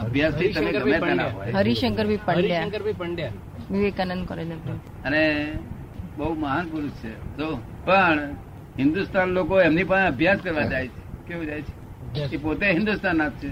[0.00, 1.52] અભ્યાસથી તમે ગમે તેના હોય.
[1.52, 2.58] હરિશંકરભાઈ પંડ્યા.
[2.58, 3.30] હરિશંકરભાઈ પંડ્યા.
[3.70, 4.50] વિવેકાનંદ કોલેજ
[5.04, 5.52] અને
[6.16, 7.36] બહુ મહાન પુરુષ છે.
[7.36, 8.20] તો પણ
[8.78, 11.28] હિન્દુસ્તાન લોકો એમની પાસે અભ્યાસ કરવા જાય છે.
[11.28, 12.34] કેવું જાય છે?
[12.34, 13.48] એ પોતે હિન્દુસ્તાન ના છે.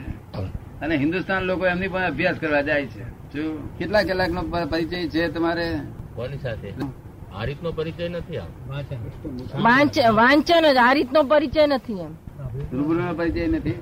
[0.81, 3.05] અને હિન્દુસ્તાન લોકો એમની પાસે અભ્યાસ કરવા જાય છે.
[3.33, 5.67] શું કેટલા કલાક નો પરિચય છે તમારે?
[6.15, 6.73] કોની સાથે?
[7.35, 8.37] આ રીતનો પરિચય નથી
[9.63, 10.13] વાંચન.
[10.13, 12.13] વાંચન જ આ રીતનો પરિચય નથી એમ.
[12.73, 13.75] રૂબરૂનો પરિચય નથી?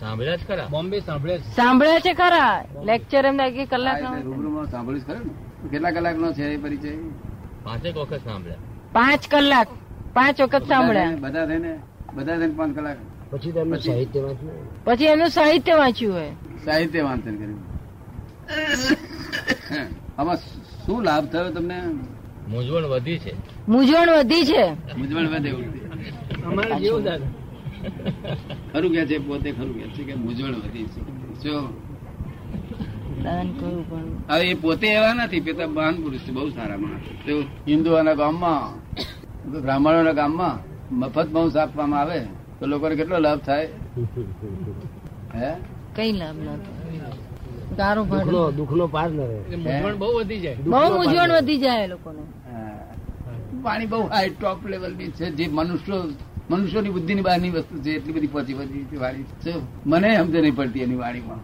[0.00, 0.66] સાંભળ્યા જ ખરા.
[0.70, 1.56] બોમ્બે સાંભળે છે.
[1.56, 2.64] સાંભળ્યા છે ખરા.
[2.84, 5.68] લેક્ચર એમને એક કલાક રૂબરૂમાં સાંભળ્યું ખરું ને?
[5.68, 6.90] કેટલા કલાકનો છે એ પરિચય?
[7.64, 8.56] પાંચેક વખત સાંભળ્યા.
[8.92, 9.68] પાંચ કલાક.
[10.14, 11.10] પાંચ વખત સાંભળ્યા.
[11.20, 11.78] બધા થઈને
[12.14, 12.96] બધા થઈને પાંચ કલાક?
[13.30, 14.84] પછી તેમનું સાહિત્ય વાંચ્યું.
[14.84, 16.30] પછી એમનું સાહિત્ય વાંચ્યું હોય.
[16.64, 17.60] સાહિત્ય વાંચન કર્યું.
[20.18, 20.36] આમાં
[20.86, 21.82] શું લાભ થયો તમને?
[22.48, 23.32] મૂંઝવણ વધી છે.
[23.68, 24.64] મૂંઝવણ વધી છે.
[24.72, 25.64] મૂંઝવણ વધે એવું
[26.44, 27.26] અમારે જેવું દાદા
[28.72, 31.00] ખરું કે છે પોતે ખરું કે છે કે મૂંઝવણ વધી છે.
[31.42, 31.68] જો.
[34.28, 37.44] હવે એ પોતે એવા નથી પેતા મહાન પુરુષ છે બહુ સારા માણસ.
[37.68, 38.62] હિન્દુઓના ગામમાં
[39.62, 42.20] બ્રાહ્મણોના ગામમાં મફત માંસ આપવામાં આવે
[42.60, 43.68] તો લોકોને કેટલો લાભ થાય?
[45.34, 45.54] હે?
[45.96, 47.12] કઈ લાભ ના થાય?
[48.92, 50.54] પાર ન રહે બહુ વધી જાય.
[50.54, 52.20] બહુ મૂંઝવણ વધી જાય લોકોને.
[52.20, 52.78] હા.
[53.62, 56.02] પાણી બહુ હાઈ ટોપ લેવલની છે જે મનુષ્યો
[56.50, 59.24] મનુષ્યોની બુદ્ધિની બહારની વસ્તુ છે, એટલી બધી પહોંચી પહોંચી વાણી
[59.86, 61.40] મને સમજ નહીં પડતી એની વાણીમાં.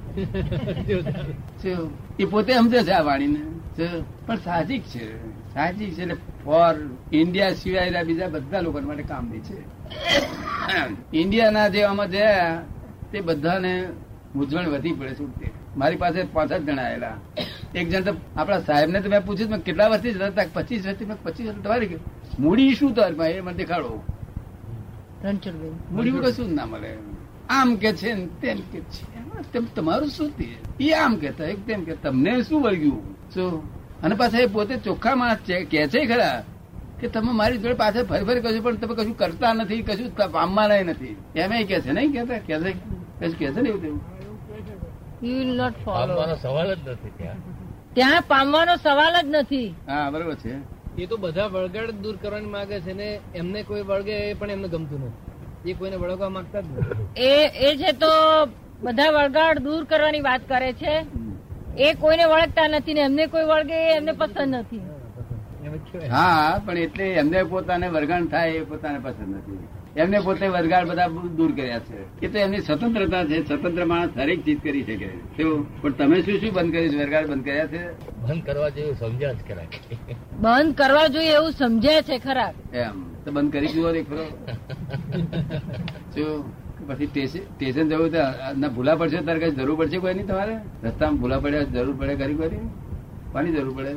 [2.18, 3.40] એ પોતે સમજે છે આ વાણીને.
[4.26, 5.04] પણ સાહજિક છે.
[5.54, 6.04] સાહજિક છે
[6.44, 6.74] ફોર
[7.12, 9.58] ઇન્ડિયા સિવાયના બીજા બધા લોકો માટે કામની છે.
[11.16, 12.26] ઇન્ડિયાના જે છે,
[13.12, 13.72] તે બધાને
[14.34, 15.50] મૂંઝવણ વધી પડે છે.
[15.76, 17.16] મારી પાસે પાંચ જ જણા આવેલા
[17.74, 21.46] એક જણ તો આપણા સાહેબ ને તો મેં પૂછ્યું કેટલા વર્ષથી જતા પચીસ વર્ષથી પચીસ
[21.48, 21.96] વર્ષ તમારી
[22.38, 24.02] મૂડી શું તમારી એ મને દેખાડો.
[25.24, 26.98] રણછોડભાઈ મૂડી વગર શું ના મળે
[27.48, 29.18] આમ કે છે ને તેમ કે છે.
[29.52, 30.56] તેમ- તમારું શું તે?
[30.80, 33.16] એ આમ કેતા એક તેમ કે તમને શું વળગ્યું?
[33.34, 33.78] શું?
[34.02, 35.38] અને પાછા એ પોતે ચોખ્ખા માણસ
[35.70, 36.44] કે છે ખરા
[37.00, 40.82] કે તમે મારી જોડે પાછળ ફરી ફરી કશું પણ તમે કશું કરતા નથી કશું પામવાના
[40.82, 41.16] નથી.
[41.36, 42.72] એમ કે છે નહીં કેતા કે છે
[43.20, 44.00] કશું કે છે ને એવું તેવું?
[45.22, 47.08] યુ વિલ નોટ ફોલો પામવાનો સવાલ જ નથી
[47.94, 49.74] ત્યાં પામવાનો સવાલ જ નથી.
[49.88, 50.77] હા બરોબર છે.
[50.98, 55.00] એ તો બધા વળગાડ દૂર કરવાની માંગે છે ને એમને કોઈ વળગે પણ એમને ગમતું
[55.06, 55.70] નથી.
[55.70, 57.06] એ કોઈને વળગવા માંગતા જ નથી.
[57.16, 57.32] એ
[57.68, 58.12] એ છે તો
[58.82, 60.94] બધા વળગાડ દૂર કરવાની વાત કરે છે
[61.76, 64.82] એ કોઈને વળગતા નથી ને એમને કોઈ વળગે એ એમને પસંદ નથી.
[66.10, 69.58] હા પણ એટલે એમને પોતાને વરગાણ થાય એ પોતાને પસંદ નથી.
[69.96, 72.00] એમને પોતે વરગાડ બધા દૂર કર્યા છે.
[72.22, 75.08] એ તો એમની સ્વતંત્રતા છે સ્વતંત્ર માણસ દરેક ચીજ કરી શકે.
[75.36, 76.90] તેવું પણ તમે શું શું બંધ કર્યું?
[76.92, 77.82] છે વરગાડ બંધ કર્યા છે?
[78.22, 79.66] બંધ કરવા જેવું સમજ્યા જ ખરા.
[80.40, 82.50] બંધ કરવા જોઈએ એવું સમજ્યા છે ખરા.
[82.72, 82.96] એમ.
[83.24, 84.24] તો બંધ કરી જુઓ ને ખરો
[86.14, 86.44] શું?
[86.88, 88.20] પછી સ્ટેશન જવું તો
[88.58, 90.54] ના ભૂલા પડશે તારે કઈ જરૂર પડશે કોઈ નહીં તમારે?
[90.84, 92.60] રસ્તામાં ભૂલા પડ્યા જરૂર પડે કરી કરી
[93.32, 93.92] કોની જરૂર પડે?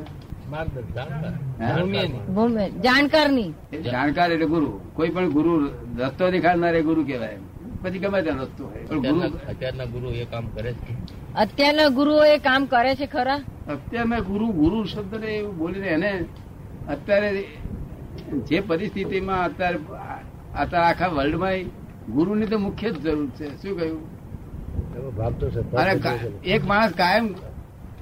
[2.84, 3.28] જાણકાર.
[3.72, 4.70] એ જાણકાર એટલે ગુરુ.
[4.94, 5.52] કોઈ પણ ગુરુ
[5.98, 7.38] રસ્તો દેખાડનાર એ ગુરુ કહેવાય
[7.82, 8.76] પછી ગમે ત્યાં રસ્તો હોય.
[8.76, 10.96] પણ ગુરુ અત્યારના ગુરુ એ કામ કરે છે.
[11.34, 13.34] અત્યારના ગુરુઓ એ કામ કરે છે ખરા?
[13.68, 16.24] અત્યારના ગુરુ ગુરુ શબ્દ એવું બોલીને એને
[16.88, 17.44] અત્યારે
[18.48, 19.78] જે પરિસ્થિતિમાં અત્યારે
[20.58, 21.52] અત્યારે આખા વર્લ્ડમાં
[22.12, 23.62] ગુરુની તો મુખ્ય જ જરૂર છે.
[23.62, 24.00] શું કહ્યું?
[25.78, 25.92] અરે
[26.44, 27.28] એક માણસ કાયમ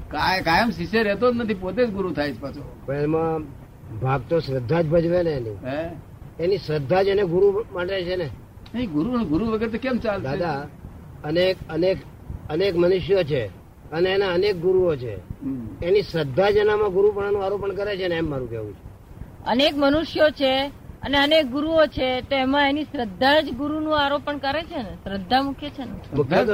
[0.09, 2.77] કાય- કાયમ શિષ્ય રહેતો જ નથી પોતે જ ગુરુ થાય છે પાછો.
[2.87, 3.41] પણ એમાં
[4.01, 5.57] ભાગ તો શ્રદ્ધા જ ભજવે ને એની.
[6.41, 8.31] એની શ્રદ્ધા જ એને ગુરુ માટે છે ને.
[8.75, 10.67] નહીં ગુરુ ગુરુ વગર તો કેમ ચાલે દાદા
[11.25, 11.99] અનેક અનેક
[12.51, 13.47] અનેક મનુષ્યો છે
[13.93, 15.15] અને એના અનેક ગુરુઓ છે.
[15.83, 18.79] એની શ્રદ્ધા જ એનામાં ગુરુપણાનું આરોપણ કરે છે ને એમ મારું કેવું છે.
[19.47, 20.67] અનેક મનુષ્યો છે
[21.03, 24.95] અને અનેક ગુરુઓ છે તો એમાં એની શ્રદ્ધા જ ગુરુનું આરોપણ કરે છે ને?
[25.05, 25.93] શ્રદ્ધા મુખ્ય છે ને?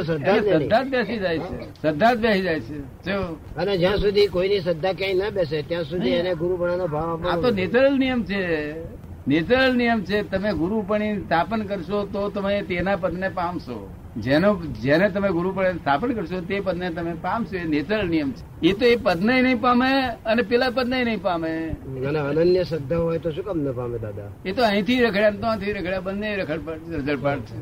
[0.05, 1.59] શ્રદ્ધા જ બેસી જાય છે.
[1.81, 3.12] શ્રદ્ધા જ બેસી જાય છે.
[3.56, 7.50] અને જ્યાં સુધી કોઈની શ્રદ્ધા ક્યાંય ના બેસે ત્યાં સુધી એને ગુરુપણાનો ભાવ આ તો
[7.50, 8.43] નેચરલ નિયમ છે.
[9.28, 13.94] નેચરલ નિયમ છે તમે ગુરુપણી સ્થાપન કરશો તો તમે તેના પદને પામશો.
[14.16, 17.56] જેનો જેને તમે ગુરુપણી સ્થાપન કરશો તે પદને તમે પામશો.
[17.56, 18.67] એ નેચરલ નિયમ છે.
[18.67, 21.76] એ તો એ પદને નહીં પામે અને પેલા પદને નહીં પામે.
[22.06, 24.23] અનન્ય શ્રદ્ધા હોય તો શું કામ ન પામે દાદા?
[24.44, 26.00] એ તો અહીંથી રખડ્યા તો ત્યાંથી રખડ્યા.
[26.00, 27.58] બંને રખડ રજડપાટ છે.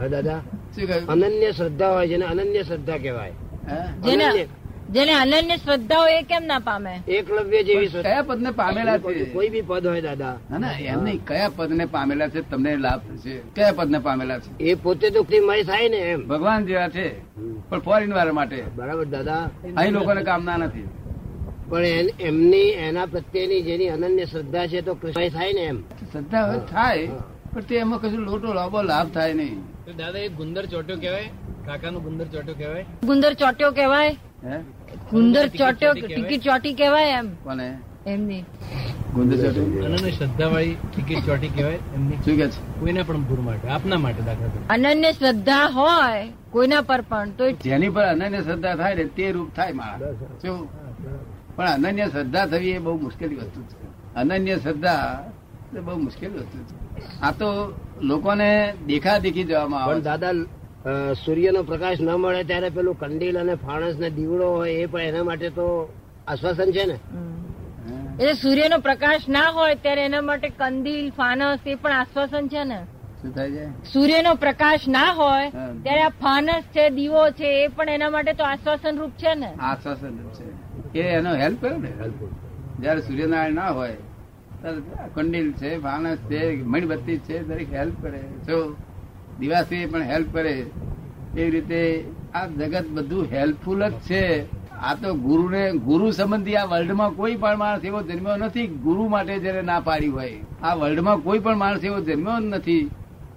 [0.00, 0.40] હા દાદા.
[1.08, 3.32] અનન્ય શ્રદ્ધા હોય જેને અનન્ય શ્રદ્ધા કહેવાય.
[3.70, 3.92] હા.
[4.04, 4.46] જેને.
[4.90, 7.00] જેને અનન્ય શ્રદ્ધા હોય એ કેમ ના પામે?
[7.08, 9.24] એકલવ્ય જેવી કયા પદ ને પામેલા છે?
[9.24, 10.36] કોઈ બી પદ હોય દાદા.
[10.50, 11.24] ના ના એમ નહીં.
[11.24, 13.38] કયા પદને પામેલા છે તમને લાભ થશે.
[13.38, 14.58] કયા પદને પામેલા છે?
[14.58, 16.28] એ પોતે તો મય થાય ને એમ.
[16.28, 17.34] ભગવાન જેવા છે.
[17.68, 18.64] પણ ફોરેન વાળા માટે.
[18.76, 19.50] બરાબર દાદા.
[19.76, 20.88] અહીં લોકોને કામના નથી.
[21.68, 21.84] પણ
[22.20, 25.82] એમની એના પ્રત્યેની જેની અનન્ય શ્રદ્ધા છે તો કૃષ્ણ થાય ને એમ.
[25.82, 27.08] શ્રદ્ધા થાય
[27.52, 29.60] પણ તે એમાં કશું લોટો લાભો લાભ થાય નહીં.
[29.96, 31.28] દાદા એ ગુંદર ચોટ્યો કહેવાય?
[31.66, 32.86] કાકાનો ગુંદર ચોટ્યો કહેવાય?
[33.04, 34.16] ગુંદર ચોટ્યો કહેવાય?
[34.44, 34.58] હે?
[35.10, 37.28] ગુંદર ચોટ્યો ટિકિટ ચોટી કહેવાય એમ.
[37.44, 37.78] કોને?
[38.06, 38.44] એમની
[39.14, 39.84] ગુંદર ચોટી?
[39.86, 41.78] અનન્ય શ્રદ્ધા વાળી ટિકિટ ચોટી કહેવાય?
[41.96, 42.80] એમની શું કે છે?
[42.80, 47.88] કોઈના પણ ભૂર માટે આપના માટે દાખલા અનન્ય શ્રદ્ધા હોય કોઈના પર પણ તો જેની
[47.88, 50.12] પર અનન્ય શ્રદ્ધા થાય ને તે રૂપ થાય મારા.
[50.42, 50.68] શું?
[51.56, 53.76] પણ અનન્ય શ્રદ્ધા થવી એ બહુ મુશ્કેલી વસ્તુ છે.
[54.16, 55.24] અનન્ય શ્રદ્ધા
[55.76, 57.02] એ બહુ મુશ્કેલી વસ્તુ છે.
[57.22, 57.48] આ તો
[58.02, 60.32] લોકોને દેખા દેખી જવામાં આવે પણ દાદા
[61.24, 65.22] સૂર્યનો પ્રકાશ ન મળે ત્યારે પેલું કંડીલ અને ફાણસ ને દીવડો હોય એ પણ એના
[65.22, 65.94] માટે તો
[66.28, 66.98] આશ્વાસન છે ને.
[68.20, 72.78] એટલે સૂર્યનો પ્રકાશ ના હોય ત્યારે એના માટે કંદીલ ફાનસ એ પણ આશ્વાસન છે ને.
[73.22, 73.66] શું થાય છે?
[73.92, 78.44] સૂર્યનો પ્રકાશ ના હોય ત્યારે આ ફાનસ છે દીવો છે એ પણ એના માટે તો
[78.44, 79.52] આશ્વાસન રૂપ છે ને.
[79.60, 81.00] આશ્વાસન છે.
[81.00, 81.92] એ એનો હેલ્પ કરે ને.
[82.80, 83.96] જયારે સૂર્યનારાયણ ના હોય
[84.60, 84.80] ત્યારે
[85.14, 88.18] કંડીલ છે ફાનસ છે મીણબત્તી છે દરેક હેલ્પ કરે.
[88.18, 88.76] જો
[89.40, 90.66] દિવાસી પણ હેલ્પ કરે.
[91.36, 92.04] એવી રીતે
[92.34, 94.58] આ જગત બધું હેલ્પફુલ જ છે.
[94.78, 99.38] આ તો ગુરુને, ગુરુ સંબંધી આ વર્લ્ડમાં કોઈ પણ માણસ એવો જન્મ્યો નથી ગુરુ માટે
[99.38, 100.36] જેને ના પાડી હોય.
[100.62, 102.90] આ વર્લ્ડમાં કોઈ પણ માણસ એવો જન્મ્યો નથી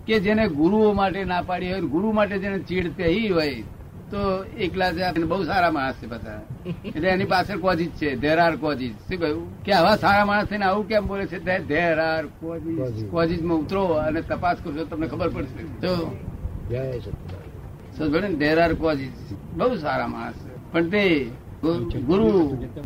[0.08, 3.64] કે જેને ગુરુઓ માટે ના પાડી હોય ગુરુ માટે જેને ચીડ પહેરી હોય.
[4.12, 4.22] તો
[4.66, 6.42] એકલા છે બહુ સારા માણસ છે બધા.
[6.88, 9.46] એટલે એની પાછળ કોજીજ છે ધેર આર કોજીજ શું કહ્યું?
[9.66, 11.38] કે આવા સારા માણસ થઈને આવું કેમ બોલે છે?
[11.70, 15.62] ધેર આર કોજીજ કોજીજમાં ઉતરો અને તપાસ કરશો તમને ખબર પડશે.
[15.84, 15.92] તો
[18.24, 19.14] ને ધેર આર કોજીજ
[19.58, 20.54] બહુ સારા માણસ છે.
[20.74, 21.04] પણ તે
[22.10, 22.30] ગુરુ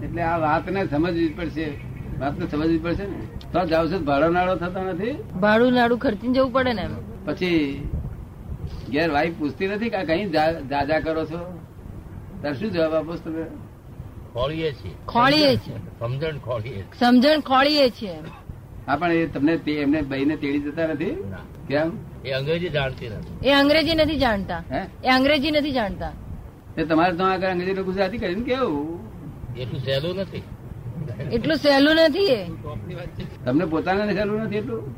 [0.03, 1.67] એટલે આ વાતને સમજવી પડશે.
[2.21, 3.19] વાતને સમજવી પડશે ને?
[3.53, 5.15] તો જાવ છો ભાડો નાડો થતો નથી?
[5.43, 6.85] ભાડું નાડું ખર્ચીને જવું પડે ને
[7.25, 7.59] પછી
[8.91, 11.59] ઘેર વાઈફ પૂછતી નથી કે કઈ જા- જાજા કરો છો?
[12.43, 13.43] તાર શું જવાબ આપો તમે?
[14.33, 14.91] ખોળીએ છીએ.
[15.07, 15.75] ખોળીએ છીએ.
[15.99, 18.13] સમજણ ખોળીએ સમજણ ખોળીએ છીએ.
[18.87, 21.23] હા પણ એ તમને એમને બહીને તેડી જતા નથી?
[21.67, 21.91] કેમ?
[22.25, 23.47] એ અંગ્રેજી જાણતી નથી.
[23.47, 24.63] એ અંગ્રેજી નથી જાણતા.
[25.03, 26.11] એ અંગ્રેજી નથી જાણતા.
[26.77, 28.99] એ તમારે તો આગળ અંગ્રેજી ગુજરાતી ગુજરાતી કરીને કેવું?
[29.57, 30.43] એટલું સહેલું નથી.
[31.31, 32.57] એટલું સહેલું નથી
[33.45, 34.95] તમને પોતાને સહેલું નથી એટલું?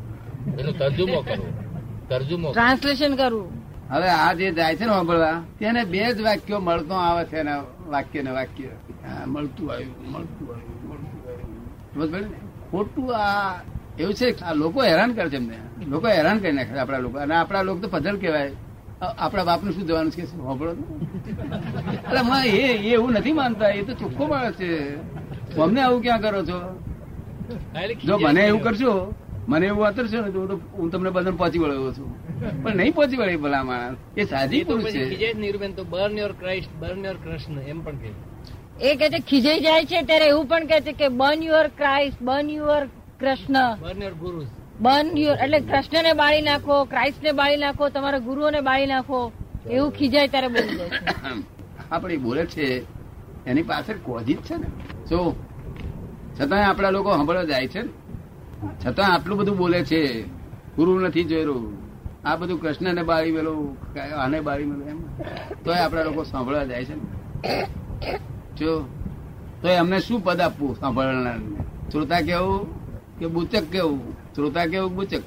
[0.60, 1.68] એનું તર્જુમો કરવું.
[2.08, 3.57] તર્જુમો ટ્રાન્સલેશન કરવું.
[3.90, 7.60] હવે આ જે જાય છે ને સાંભળવા તેને બે જ વાક્યો મળતો આવે છે એના
[7.88, 8.70] વાક્ય ને વાક્ય
[9.28, 12.38] મળતું આવ્યું મળતું આવ્યું મળતું આવ્યું સમજ ને?
[12.72, 13.54] ખોટું આ
[13.98, 15.58] એવું છે કે આ લોકો હેરાન કરે છે એમને
[15.88, 18.52] લોકો હેરાન કરી નાખે આપણા લોકો અને આપણા લોકો તો પધલ કહેવાય
[19.18, 20.24] આપણા બાપનું શું જવાનું છે?
[20.26, 20.72] સાંભળો.
[22.08, 22.22] એટલે
[22.54, 24.70] એ એવું નથી માનતા એ તો ચોખ્ખો માણસ છે
[25.58, 26.58] અમને આવું ક્યાં કરો છો
[28.06, 28.62] જો મને એવું.
[28.62, 28.94] કરશો
[29.48, 32.10] મને એવું વાતરશો ને તો હું તમને બધાને પહોંચી વળ્યો છું.
[32.64, 34.36] પણ નહીં પહોંચી વળે ભલા માણસ એ તો
[34.70, 35.04] પુરુષ છે.
[35.10, 38.12] ખીજાય તો burn your Christ burn your Krishna એમ પણ કહે.
[38.82, 42.20] એ કે છે ખીજાઈ જાય છે ત્યારે એવું પણ કે છે કે burn your Christ
[42.22, 42.84] burn your
[43.20, 44.42] Krishna burn your guru
[44.80, 49.20] burn your એટલે કૃષ્ણને બાળી નાખો ક્રાઇસ્ટને બાળી નાખો તમારા ગુરુઓને બાળી નાખો
[49.70, 50.98] એવું ખીજાય ત્યારે બોલી જાય છે.
[51.92, 52.66] આપણે બોલે છે
[53.46, 54.68] એની પાછળ કોજી જ છે ને.
[55.10, 55.34] શું
[56.36, 57.90] છતાંય આપણા લોકો સાંભળવા જાય છે ને.
[58.86, 60.22] છતાં આટલું બધું બોલે છે.
[60.76, 61.88] ગુરુ નથી જોયેલું.
[62.28, 63.78] આ બધું કૃષ્ણને બાળી મેલું
[64.20, 65.00] આને બાળી મેલું એમ.
[65.66, 67.68] તોય આપણા લોકો સાંભળવા જાય છે ને.
[68.58, 68.80] જો
[69.62, 71.56] તો એમને શું પદ આપવું સાંભળનારને?
[71.92, 72.68] શ્રોતા કેવું
[73.20, 74.12] કે બુચક કેવું?
[74.14, 75.22] શ્રોતા કેવું બુચક.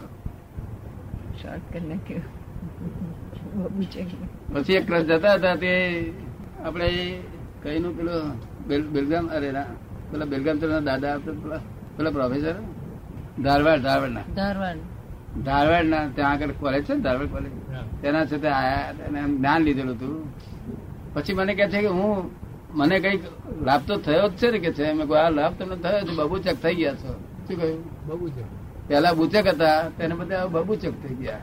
[4.52, 6.04] પછી એક રસ જતા હતા તે
[6.64, 7.20] આપણે
[7.62, 8.32] કઈ નું પેલું
[8.66, 9.62] બેલ- બેલગામ અરે ના
[10.10, 11.56] પેલા બેલગામ દાદા પેલા
[11.96, 12.54] પેલા પ્રોફેસર.
[13.38, 14.76] ધારવાડ ધારવાડ ના ધારવાડ.
[15.44, 17.52] ધારવાડ ના ત્યાં આગળ કોલેજ છે ને ધારવાડ કોલેજ.
[18.02, 20.34] તેના સાથે આયા અને જ્ઞાન લીધેલું હતું.
[21.14, 22.30] પછી મને કહે છે કે હું
[22.74, 23.22] મને કંઈક
[23.62, 24.92] લાભ તો થયો જ છે ને કે છે.
[24.92, 27.12] મેં કોઈ આ લાભ તમને થયો છે બબુચક થઈ ગયા છો.
[27.48, 28.06] શું કહ્યું?
[28.06, 28.26] બબુ
[28.88, 31.38] પેલા બુચક હતા તેને બધા બબુચક થઈ ગયા.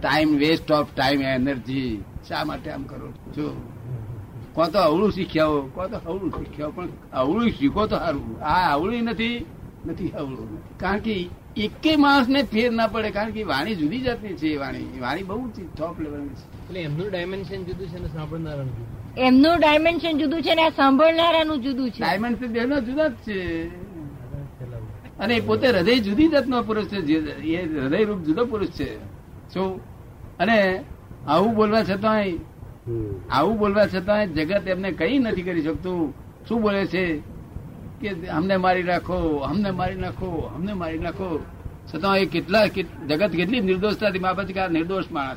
[0.00, 3.75] Time waste of time energy શા માટે આમ કરો છો?
[4.56, 8.42] કોણ તો અવળું શીખ્યા હો કો તો અવળું શીખ્યા પણ અવળું શીખો તો સારું.
[8.42, 9.46] આ અવળું નથી
[9.86, 10.78] નથી અવળું.
[10.78, 15.00] કારણ કે એકે માણસ ને ફેર ના પડે કારણ કે વાણી જુદી જાતની છે વાણી
[15.00, 16.66] વાણી બહુ ટોપ લેવલની છે.
[16.66, 19.20] એટલે એમનું ડાયમેન્શન જુદું છે ને સાંભળનારાનું જુદું?
[19.20, 21.98] એમનું ડાયમેન્શન જુદું છે ને આ સાંભળનારાનું જુદું છે.
[21.98, 23.68] ડાયમેન્શન તો જુદા જ છે.
[25.18, 28.98] અને એ પોતે હૃદય જુદી જાતનો પુરુષ છે જે- એ હૃદય રૂપ જુદો પુરુષ છે.
[29.54, 29.80] શું
[30.38, 30.84] અને
[31.26, 32.32] આવું બોલવા છતાંય.
[33.30, 36.14] આવું બોલવા છતાં જગત એમને કઈ નથી કરી શકતું.
[36.48, 37.20] શું બોલે છે?
[38.00, 41.44] કે અમને મારી નાખો, અમને મારી નાખો, અમને મારી નાખો.
[41.94, 42.66] છતાં એ કેટલા
[43.08, 45.36] જગત કેટલી નિર્દોષતાથી બાબત કે આ નિર્દોષ માણસ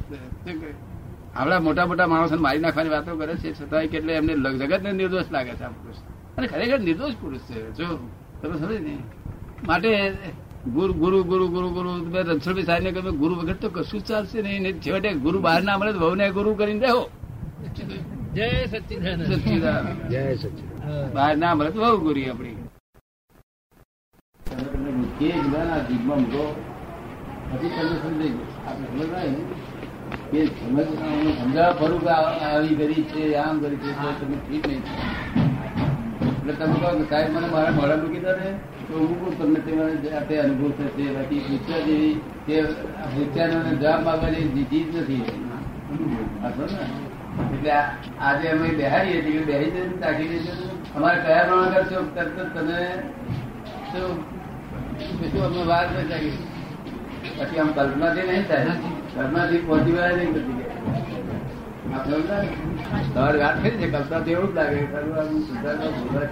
[1.36, 3.54] આવડા મોટા મોટા માણસોને મારી નાખવાની વાતો કરે છે.
[3.54, 5.96] છતાં કેટલે એમને જગતને નિર્દોષ લાગે છે આ પુરુષ.
[6.38, 7.72] અને ખરેખર નિર્દોષ પુરુષ છે.
[7.72, 8.10] જો,
[8.42, 8.98] તમે સમજ ને?
[9.68, 10.12] માટે
[10.74, 14.82] ગુરુ ગુરુ ગુરુ ગુરુ ગુરુ રણછોડભાઈ સાહેબ ને કહ્યું ગુરુ વગર તો કશું ચાલશે નહીં.
[14.82, 17.10] છેવટે ગુરુ બહાર ના મળે તો વહુને ગુરુ કરીને રહો
[18.36, 19.88] જય સચ્ચિદાનંદ સચ્ચિદાનંદ.
[20.10, 22.58] જય સચિદાન બહાર ના મળે તો બહુ ગુરી આપણી.
[24.40, 26.44] તમે મૂકીએ જ ના જીભમાં મૂકો.
[27.50, 28.36] પછી તમને સમજાઈ
[28.68, 29.46] આપણે સમજ આવી
[30.32, 32.12] કે સમજ હું ફરું કે
[32.48, 34.84] આવી કરી છે આમ કરી છે તો તમે ઠીક નહીં
[36.32, 38.50] એટલે તમે કહો કે સાહેબ મને મારા મોડા મૂકી દો ને
[38.88, 41.06] તો હું કહું તમને તે મને જાતે અનુભવ થશે.
[41.16, 42.16] બાકી પૂછવા જેવી
[42.48, 42.56] કે
[43.18, 45.24] વિચારોને જવાબ માંગવા જેવી ચીજ નથી.
[46.46, 47.09] આ ને?
[47.46, 47.72] એટલે
[48.22, 50.54] આજે અમે બેહારીએ છીએ બેહી જઈને તાકી દઈએ
[50.96, 52.00] અમારે કયા પ્રમાણ કરશો?
[52.16, 52.78] તરત તમે
[53.92, 54.12] શું?
[55.32, 56.38] શું અમે વાર ન જાગી
[57.38, 58.74] પછી આમ કલ્પનાથી નહીં થાય.
[59.16, 59.62] કલ્પનાથી.
[59.68, 60.80] પહોંચી વળાય નહીં બધી જગ્યાએ.
[61.94, 62.50] આપ સમજ્યા ને?
[63.14, 64.80] તમારી વાત કરી છે કલ્પનાથી એવું જ લાગે.
[65.20, 66.26] આમ સુધારવા બોલવા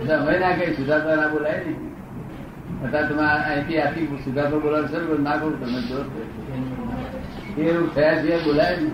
[0.00, 1.80] એટલે અમે ના કઈ ના બોલાય નહીં
[2.84, 5.80] અત્યારે તમે અહીંથી આથી સુધારવા બોલાવશો ને ના કહું તમે
[7.56, 7.62] તે
[7.94, 8.90] થયા સિવાય બોલાય ને.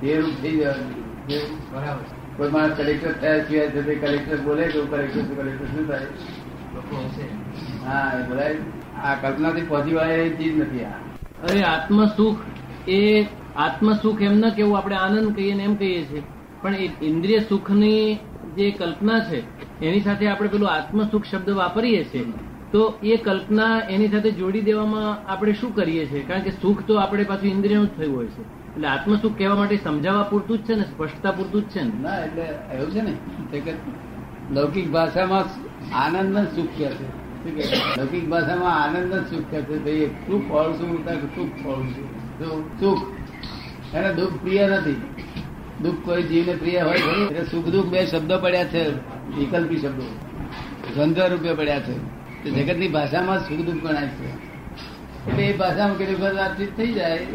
[0.00, 4.86] તે રૂપ થઈ જવાનું જે- કોઈ માણસ કલેક્ટર થયા સિવાય છે તે કલેક્ટર બોલે તો
[4.86, 6.06] કલેક્ટર કલેક્ટર શું થાય?
[7.86, 8.56] હા એ બોલાય.
[8.96, 10.88] આ કલ્પનાથી પહોંચી વળાય એ ચીજ નથી આ.
[11.42, 12.38] અરે આત્મ સુખ
[12.88, 13.24] એ
[13.56, 16.22] આત્મ સુખ એમ ન કેવું આપણે આનંદ કહીએ ને એમ કહીએ છીએ.
[16.62, 18.18] પણ એ ઇન્દ્રિય સુખની
[18.56, 19.40] જે કલ્પના છે
[19.86, 22.24] એની સાથે આપણે પેલું આત્મ સુખ શબ્દ વાપરીએ છીએ
[22.72, 26.22] તો એ કલ્પના એની સાથે જોડી દેવામાં આપણે શું કરીએ છીએ?
[26.22, 28.55] કારણ કે સુખ તો આપણે પાછું ઇન્દ્રિયનું જ થયું હોય છે.
[28.76, 31.90] એટલે આત્મ સુખ કહેવા માટે સમજાવવા પૂરતું જ છે ને, સ્પષ્ટતા પૂરતું જ છે ને?
[32.00, 32.42] ના, એટલે
[32.76, 33.72] એવું છે ને કે
[34.50, 35.44] લૌકિક ભાષામાં
[35.96, 37.26] આનંદ સુખ કહે છે?
[38.00, 40.26] લૌકિક ભાષામાં આનંદ સુખ કહે છે.
[40.26, 41.06] શું ફળ શું?
[41.36, 43.14] સુખ ફળ શું સુખ.
[43.94, 45.02] એને દુઃખ પ્રિય નથી.
[45.82, 48.90] દુઃખ કોઈ જીવને પ્રિય હોય એટલે સુખ દુઃખ બે શબ્દો પડ્યા છે.
[49.36, 50.16] વિકલ્પી શબ્દો.
[50.96, 52.16] દ્વંદ્વ રૂપે પડ્યા છે.
[52.50, 54.28] જગતની ભાષામાં સુખ દુઃખ ગણાય છે.
[55.30, 57.26] એટલે એ ભાષામાં કેટલી વખત વાતચીત થઈ જાય.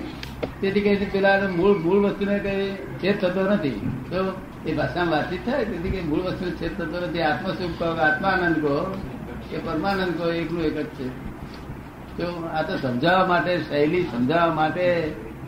[0.61, 3.71] તેથી કઈ પેલા મૂળ મૂળ વસ્તુને કઈ છેદ થતો નથી.
[4.11, 5.65] તો એ ભાષામાં વાતચીત થાય.
[5.65, 7.21] તેથી કઈ મૂળ વસ્તુ છેદ થતો નથી.
[7.21, 8.97] આત્મસુખ કહો આત્માનંદ કહો,
[9.53, 11.07] એ પરમાનંદ કહો, એકનું એક જ છે.
[12.17, 14.81] તો આ તો સમજાવવા માટે, શૈલી સમજાવવા માટે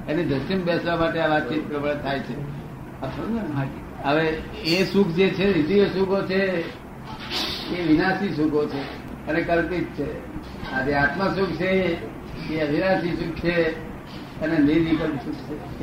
[0.09, 2.35] એની દ્રષ્ટિમાં બેસવા માટે આ વાતચીત પ્રબળ થાય છે?
[4.03, 4.27] હવે
[4.65, 6.63] એ સુખ જે છે ઇન્દ્રિય સુખો છે,
[7.75, 8.81] એ વિનાશી સુખો છે.
[9.27, 10.09] અને કલ્પિત છે.
[10.73, 11.97] આ જે આત્મા સુખ છે,
[12.53, 13.75] એ અવિનાશી સુખ છે.
[14.41, 15.81] અને નિર્વિકલ્પ સુખ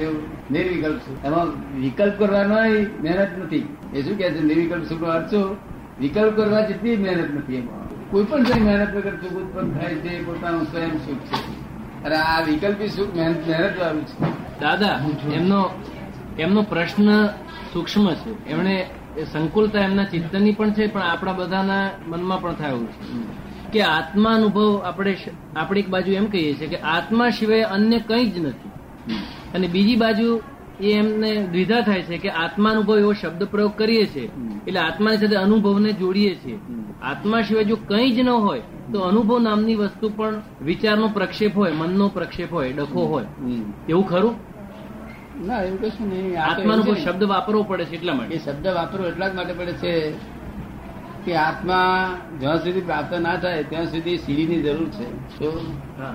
[0.50, 1.46] નિર્વિકલ્પ સુખ એમાં
[1.80, 2.54] વિકલ્પ કરવાનો
[3.02, 3.76] મહેનત નથી.
[3.94, 4.42] એ શું કે છે?
[4.42, 5.56] નિર્વિકલ્પ સુખ નો અર્થ શું?
[6.00, 8.10] વિકલ્પ કરવા જેટલી મહેનત નથી એમાં.
[8.10, 11.60] કોઈ પણ કઈ મહેનત વગર સુખ ઉત્પન્ન થાય છે પોતાનું સ્વયં સુખ છે.
[12.04, 14.20] અને આ વિકલ્પી સુખ મહેનત મહેનત વાળું છે.
[14.60, 15.00] દાદા
[15.32, 15.70] એમનો
[16.38, 17.26] એમનો પ્રશ્ન
[17.72, 18.48] સૂક્ષ્મ છે.
[18.48, 23.49] એમણે એ સંકુલતા એમના ચિત્તની પણ છે પણ આપણા બધાના મનમાં પણ થયું છે.
[23.72, 25.16] કે આત્મા અનુભવ આપણે
[25.56, 28.70] આપણે એક બાજુ એમ કહીએ છીએ કે આત્મા સિવાય અન્ય કંઈ જ નથી.
[29.54, 30.40] અને બીજી બાજુ
[30.80, 34.30] એ એમને દ્વિધા થાય છે કે આત્માનુભવ એવો શબ્દ પ્રયોગ કરીએ છીએ.
[34.66, 36.58] એટલે આત્માની સાથે અનુભવને જોડીએ છીએ.
[37.02, 38.62] આત્મા સિવાય જો કંઈ જ ન હોય
[38.92, 40.34] તો અનુભવ નામની વસ્તુ પણ
[40.64, 43.24] વિચારનો પ્રક્ષેપ હોય મનનો પ્રક્ષેપ હોય ડખો હોય.
[43.88, 44.34] એવું ખરું?
[45.46, 46.42] ના એવું કશું નહીં.
[46.42, 46.94] આત્માનો.
[46.94, 50.12] શબ્દ વાપરવો પડે છે એટલા એ માટે શબ્દ વાપરવો એટલા જ માટે પડે છે
[51.24, 52.10] કે આત્મા
[52.40, 55.38] જ્યાં સુધી પ્રાપ્ત ના થાય ત્યાં સુધી સીડીની જરૂર છે.
[55.38, 56.14] તો હા.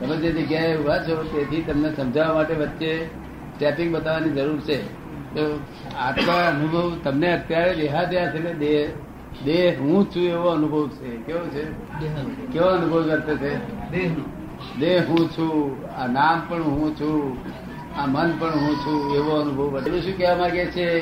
[0.00, 3.06] તમે જે જગ્યાએ ઊભા છો તેથી તમને સમજાવવા માટે વચ્ચે
[3.54, 5.04] સ્ટેપિંગ બતાવવાની જરૂર છે.
[5.34, 5.60] તો
[5.98, 8.88] આત્મા અનુભવ તમને અત્યારે દેહાદ્યાસ એટલે દેહ
[9.44, 11.16] દેહ હું છું એવો અનુભવ છે.
[11.16, 11.64] કેવો છે?
[12.52, 13.54] કેવો અનુભવ કરતો છે?
[14.78, 17.38] દેહ હું છું આ નામ પણ હું છું
[18.00, 19.70] આ મન પણ હું છું એવો અનુભવ.
[19.70, 21.00] બધું શું કહેવા માંગે છે?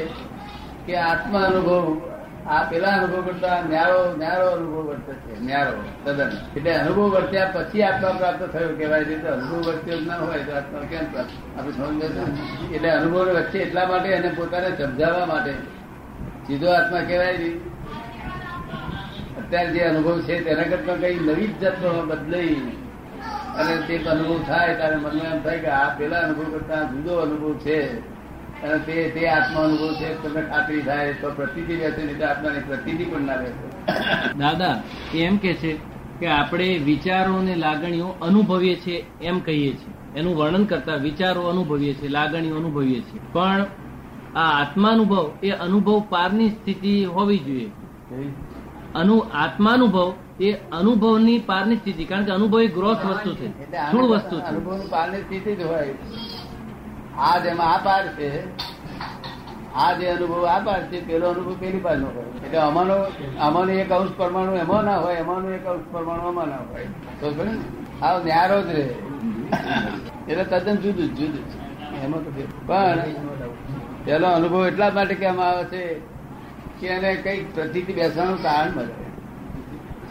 [0.86, 2.00] કે આત્મા અનુભવ
[2.46, 5.72] આ પેલા અનુભવ કરતા ન્યારો ન્યારો અનુભવ વર્તે છે, ન્યારો,
[6.04, 6.30] તદ્દન.
[6.56, 9.04] એટલે અનુભવ વર્ત્યા પછી આત્મા પ્રાપ્ત થયો કહેવાય.
[9.04, 11.06] છે અનુભવ વર્ત્યો ના હોય તો આત્મા કેમ
[11.58, 12.02] આપણે સમજ
[12.74, 15.52] એટલે અનુભવ વચ્ચે એટલા માટે એને પોતાને સમજાવવા માટે
[16.46, 17.56] સીધો આત્મા કહેવાય નહીં
[19.38, 22.78] અત્યારે જે અનુભવ છે તેના કરતા કઈ નવી જ જાતનો બદલાઈ
[23.58, 27.58] અને તે અનુભવ થાય, ત્યારે મનમાં એમ થાય કે આ પેલા અનુભવ કરતા જુદો અનુભવ
[27.58, 27.78] છે.
[28.62, 32.58] અને તે તે આત્મા અનુભવ છે તમને ખાતરી થાય તો પ્રતિથી રહેશે નહીં તો આત્માની
[32.58, 33.66] પ્રતિથી પણ ના રહેશે.
[34.38, 34.82] દાદા
[35.14, 35.76] એમ કે છે
[36.20, 39.94] કે આપણે વિચારો અને લાગણીઓ અનુભવીએ છીએ એમ કહીએ છીએ.
[40.16, 43.20] એનું વર્ણન કરતા વિચારો અનુભવીએ છીએ લાગણીઓ અનુભવીએ છીએ.
[43.32, 43.66] પણ
[44.36, 47.70] આ આત્માનુભવ એ અનુભવ પારની સ્થિતિ હોવી જોઈએ.
[48.94, 52.04] અનુ આત્માનુભવ એ અનુભવની પારની સ્થિતિ.
[52.04, 53.48] કારણ કે અનુભવ એ ગ્રોસ વસ્તુ છે.
[53.70, 54.44] સ્થૂળ વસ્તુ છે.
[54.44, 55.94] અનુભવની પારની સ્થિતિ જ હોય.
[57.18, 58.30] આ જેમાં આ પાર છે.
[59.74, 62.24] આ જે અનુભવ આ પાર છે, પેલો અનુભવ પેલી પાર નો હોય.
[62.44, 62.94] એટલે અમાનો
[63.40, 66.86] અમાનો એક અંશ પરમાણુ એમાં ના હોય અમાનો એક અંશ પરમાણુ આમાં ના હોય.
[67.20, 67.26] તો
[68.02, 68.94] આ ન્યારો જ રહે.
[70.28, 71.44] એટલે તદ્દન જુદું જ, જુદું.
[72.04, 72.30] એમાં તો
[72.66, 73.00] પણ
[74.04, 76.00] પેલો અનુભવ એટલા માટે કેમ આવે છે
[76.80, 78.94] કે એને કંઈક પ્રતિથી બેસવાનું કારણ મળે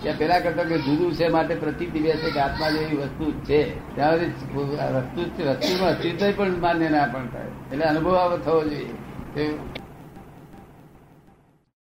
[0.03, 3.95] કે પેલા કરતા કે જુદું છે માટે પ્રતિ છે કે આત્મા જેવી વસ્તુ જ છે.
[3.95, 7.45] ત્યાં સુધી વસ્તુ વસ્તુમાં અસ્તિત્વ પણ માન્ય ના પણ થાય.
[7.71, 9.70] એટલે અનુભવ થવો જોઈએ.